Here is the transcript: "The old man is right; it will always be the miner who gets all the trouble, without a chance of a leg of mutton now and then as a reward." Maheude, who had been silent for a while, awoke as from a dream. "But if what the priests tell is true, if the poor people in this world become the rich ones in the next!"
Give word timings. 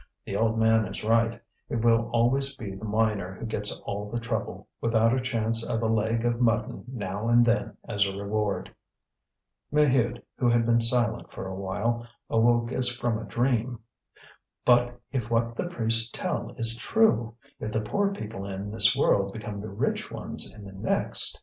"The 0.25 0.35
old 0.35 0.57
man 0.57 0.87
is 0.87 1.03
right; 1.03 1.39
it 1.69 1.75
will 1.75 2.09
always 2.11 2.55
be 2.55 2.73
the 2.73 2.85
miner 2.85 3.35
who 3.35 3.45
gets 3.45 3.79
all 3.81 4.09
the 4.09 4.19
trouble, 4.19 4.67
without 4.81 5.13
a 5.15 5.21
chance 5.21 5.63
of 5.63 5.83
a 5.83 5.87
leg 5.87 6.25
of 6.25 6.41
mutton 6.41 6.85
now 6.87 7.27
and 7.29 7.45
then 7.45 7.77
as 7.87 8.07
a 8.07 8.15
reward." 8.17 8.73
Maheude, 9.71 10.23
who 10.39 10.49
had 10.49 10.65
been 10.65 10.81
silent 10.81 11.29
for 11.29 11.45
a 11.45 11.53
while, 11.55 12.07
awoke 12.31 12.71
as 12.71 12.89
from 12.89 13.19
a 13.19 13.25
dream. 13.25 13.77
"But 14.65 14.99
if 15.11 15.29
what 15.29 15.55
the 15.55 15.67
priests 15.67 16.09
tell 16.09 16.49
is 16.57 16.75
true, 16.77 17.35
if 17.59 17.71
the 17.71 17.81
poor 17.81 18.11
people 18.11 18.47
in 18.47 18.71
this 18.71 18.95
world 18.97 19.31
become 19.31 19.61
the 19.61 19.69
rich 19.69 20.09
ones 20.09 20.51
in 20.51 20.65
the 20.65 20.73
next!" 20.73 21.39